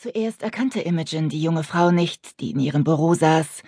[0.00, 3.64] Zuerst erkannte Imogen die junge Frau nicht, die in ihrem Büro saß.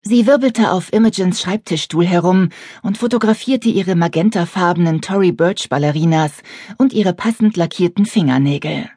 [0.00, 2.48] Sie wirbelte auf Imogens Schreibtischstuhl herum
[2.82, 6.32] und fotografierte ihre magentafarbenen Tory Burch Ballerinas
[6.78, 8.88] und ihre passend lackierten Fingernägel.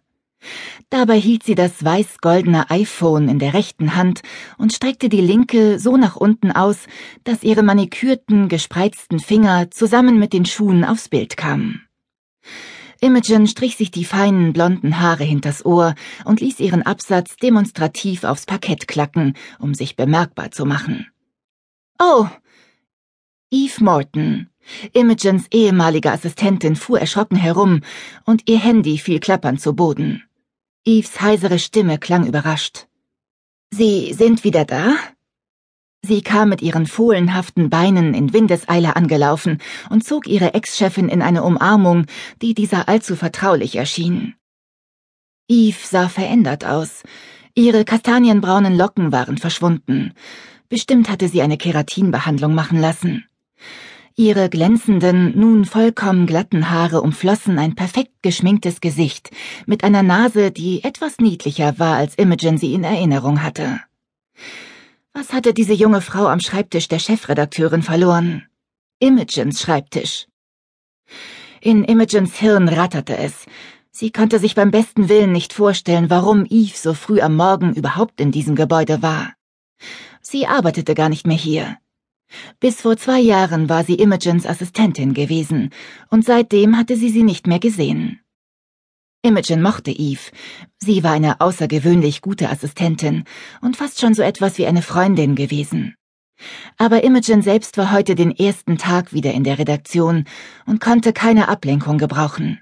[0.90, 4.22] Dabei hielt sie das weiß-goldene iPhone in der rechten Hand
[4.58, 6.86] und streckte die linke so nach unten aus,
[7.26, 11.89] dass ihre manikürten, gespreizten Finger zusammen mit den Schuhen aufs Bild kamen.
[13.02, 15.96] Imogen strich sich die feinen blonden Haare hinters Ohr
[16.26, 21.08] und ließ ihren Absatz demonstrativ aufs Parkett klacken, um sich bemerkbar zu machen.
[21.98, 22.28] Oh!
[23.52, 24.50] Eve Morton,
[24.94, 27.82] Imogens ehemalige Assistentin, fuhr erschrocken herum,
[28.26, 30.24] und ihr Handy fiel klappernd zu Boden.
[30.86, 32.88] Eves heisere Stimme klang überrascht.
[33.72, 34.96] Sie sind wieder da?
[36.02, 41.44] Sie kam mit ihren fohlenhaften Beinen in Windeseile angelaufen und zog ihre Ex-Chefin in eine
[41.44, 42.06] Umarmung,
[42.42, 44.36] die dieser allzu vertraulich erschien.
[45.50, 47.04] Eve sah verändert aus.
[47.54, 50.14] Ihre kastanienbraunen Locken waren verschwunden.
[50.70, 53.26] Bestimmt hatte sie eine Keratinbehandlung machen lassen.
[54.16, 59.32] Ihre glänzenden, nun vollkommen glatten Haare umflossen ein perfekt geschminktes Gesicht
[59.66, 63.80] mit einer Nase, die etwas niedlicher war, als Imogen sie in Erinnerung hatte.
[65.14, 68.44] Was hatte diese junge Frau am Schreibtisch der Chefredakteurin verloren?
[69.00, 70.28] Imogens Schreibtisch.
[71.62, 73.48] In Imogens Hirn ratterte es.
[73.92, 78.22] Sie konnte sich beim besten Willen nicht vorstellen, warum Eve so früh am Morgen überhaupt
[78.22, 79.34] in diesem Gebäude war.
[80.22, 81.78] Sie arbeitete gar nicht mehr hier.
[82.60, 85.72] Bis vor zwei Jahren war sie Imogens Assistentin gewesen,
[86.12, 88.22] und seitdem hatte sie sie nicht mehr gesehen.
[89.22, 90.32] Imogen mochte Eve.
[90.78, 93.26] Sie war eine außergewöhnlich gute Assistentin
[93.62, 95.96] und fast schon so etwas wie eine Freundin gewesen.
[96.78, 100.24] Aber Imogen selbst war heute den ersten Tag wieder in der Redaktion
[100.66, 102.62] und konnte keine Ablenkung gebrauchen.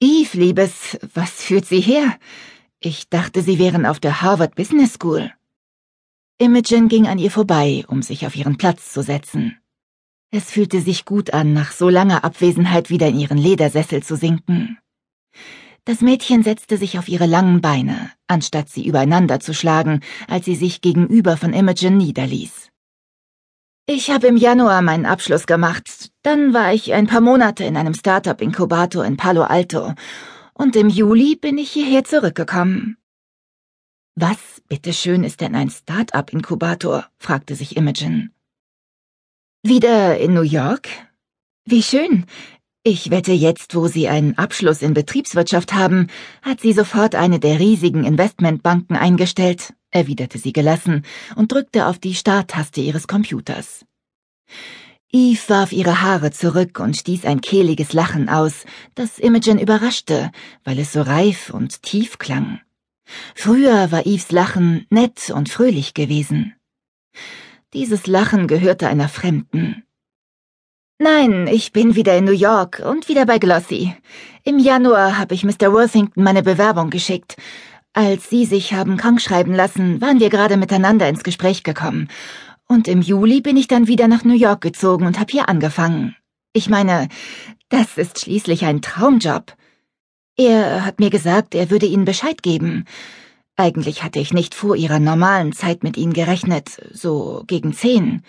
[0.00, 2.18] Eve, Liebes, was führt Sie her?
[2.80, 5.32] Ich dachte, Sie wären auf der Harvard Business School.
[6.38, 9.56] Imogen ging an ihr vorbei, um sich auf ihren Platz zu setzen.
[10.32, 14.73] Es fühlte sich gut an, nach so langer Abwesenheit wieder in ihren Ledersessel zu sinken.
[15.86, 20.56] Das Mädchen setzte sich auf ihre langen Beine, anstatt sie übereinander zu schlagen, als sie
[20.56, 22.70] sich gegenüber von Imogen niederließ.
[23.86, 27.92] Ich habe im Januar meinen Abschluss gemacht, dann war ich ein paar Monate in einem
[27.92, 29.92] Startup-Inkubator in Palo Alto,
[30.54, 32.96] und im Juli bin ich hierher zurückgekommen.
[34.14, 37.06] Was, bitteschön, ist denn ein Start-up-Inkubator?
[37.18, 38.32] fragte sich Imogen.
[39.62, 40.88] Wieder in New York?
[41.66, 42.24] Wie schön.
[42.86, 46.08] Ich wette, jetzt, wo Sie einen Abschluss in Betriebswirtschaft haben,
[46.42, 51.02] hat sie sofort eine der riesigen Investmentbanken eingestellt, erwiderte sie gelassen
[51.34, 53.86] und drückte auf die Starttaste ihres Computers.
[55.10, 60.30] Eve warf ihre Haare zurück und stieß ein kehliges Lachen aus, das Imogen überraschte,
[60.62, 62.60] weil es so reif und tief klang.
[63.34, 66.54] Früher war Eves Lachen nett und fröhlich gewesen.
[67.72, 69.84] Dieses Lachen gehörte einer Fremden.
[70.98, 73.92] Nein, ich bin wieder in New York und wieder bei Glossy.
[74.44, 75.72] Im Januar habe ich Mr.
[75.72, 77.34] Worthington meine Bewerbung geschickt.
[77.92, 82.08] Als Sie sich haben krankschreiben lassen, waren wir gerade miteinander ins Gespräch gekommen.
[82.68, 86.14] Und im Juli bin ich dann wieder nach New York gezogen und habe hier angefangen.
[86.52, 87.08] Ich meine,
[87.70, 89.52] das ist schließlich ein Traumjob.
[90.36, 92.84] Er hat mir gesagt, er würde Ihnen Bescheid geben.
[93.56, 98.22] Eigentlich hatte ich nicht vor Ihrer normalen Zeit mit Ihnen gerechnet, so gegen zehn.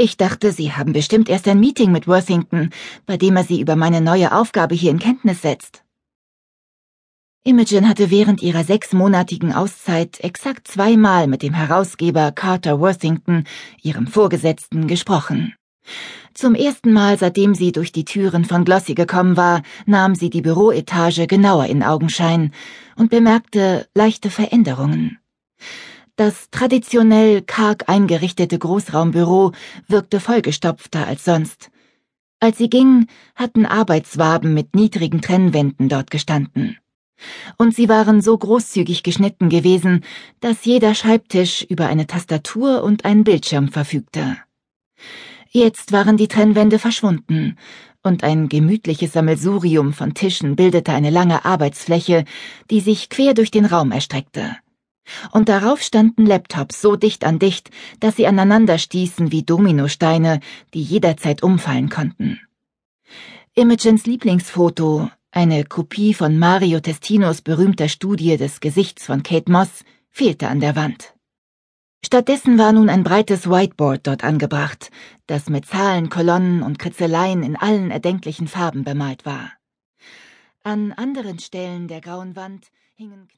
[0.00, 2.70] Ich dachte, Sie haben bestimmt erst ein Meeting mit Worthington,
[3.04, 5.82] bei dem er Sie über meine neue Aufgabe hier in Kenntnis setzt.
[7.42, 13.42] Imogen hatte während ihrer sechsmonatigen Auszeit exakt zweimal mit dem Herausgeber Carter Worthington,
[13.82, 15.54] ihrem Vorgesetzten, gesprochen.
[16.32, 20.42] Zum ersten Mal, seitdem sie durch die Türen von Glossy gekommen war, nahm sie die
[20.42, 22.52] Büroetage genauer in Augenschein
[22.94, 25.18] und bemerkte leichte Veränderungen.
[26.18, 29.52] Das traditionell karg eingerichtete Großraumbüro
[29.86, 31.70] wirkte vollgestopfter als sonst.
[32.40, 33.06] Als sie ging,
[33.36, 36.76] hatten Arbeitswaben mit niedrigen Trennwänden dort gestanden.
[37.56, 40.04] Und sie waren so großzügig geschnitten gewesen,
[40.40, 44.38] dass jeder Schreibtisch über eine Tastatur und einen Bildschirm verfügte.
[45.50, 47.56] Jetzt waren die Trennwände verschwunden,
[48.02, 52.24] und ein gemütliches Sammelsurium von Tischen bildete eine lange Arbeitsfläche,
[52.72, 54.56] die sich quer durch den Raum erstreckte
[55.32, 57.70] und darauf standen Laptops so dicht an dicht,
[58.00, 60.40] dass sie aneinander stießen wie Dominosteine,
[60.74, 62.40] die jederzeit umfallen konnten.
[63.54, 70.48] Imogens Lieblingsfoto, eine Kopie von Mario Testinos berühmter Studie des Gesichts von Kate Moss, fehlte
[70.48, 71.14] an der Wand.
[72.04, 74.90] Stattdessen war nun ein breites Whiteboard dort angebracht,
[75.26, 79.52] das mit Zahlen, Kolonnen und Kritzeleien in allen erdenklichen Farben bemalt war.
[80.62, 83.26] An anderen Stellen der grauen Wand hingen